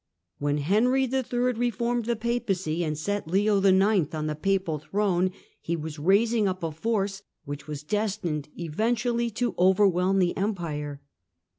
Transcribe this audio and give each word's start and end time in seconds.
When 0.39 0.57
Henry 0.57 1.03
III. 1.03 1.53
reformed 1.53 2.05
the 2.05 2.15
Papacy, 2.15 2.83
and 2.83 2.97
set 2.97 3.27
Leo 3.27 3.61
IX. 3.63 4.15
on 4.15 4.25
the 4.25 4.33
papal 4.33 4.79
throne, 4.79 5.29
he 5.61 5.75
was 5.75 5.99
raising 5.99 6.47
up 6.47 6.63
a 6.63 6.71
force 6.71 7.21
which 7.45 7.67
was 7.67 7.83
destined 7.83 8.49
eventually 8.57 9.29
to 9.29 9.53
over 9.59 9.87
whelm 9.87 10.17
the 10.17 10.35
Empire. 10.35 11.01